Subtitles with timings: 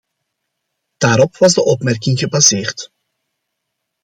[0.97, 2.91] Daarop was de opmerking gebaseerd.